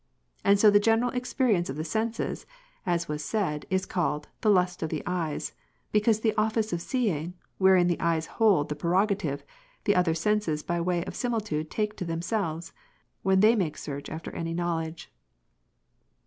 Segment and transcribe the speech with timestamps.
[0.43, 2.47] And so the general experience of the senses,
[2.87, 5.53] as was said, is called The lust of the eyes,
[5.91, 9.41] because the oflice of seeing, wherein the eyes hold the j)rerogative,
[9.83, 12.73] the other senses by way of similitude take to themselves,
[13.21, 15.05] when they make search after any knoAvledge.